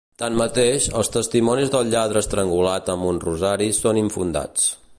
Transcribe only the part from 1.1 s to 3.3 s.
testimonis del lladre estrangulat amb un